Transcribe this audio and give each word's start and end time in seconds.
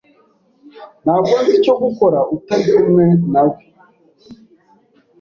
Ntabwo 1.03 1.33
nzi 1.39 1.51
icyo 1.59 1.73
gukora 1.81 2.19
utari 2.35 2.65
kumwe 2.75 3.05
nawe. 3.31 3.57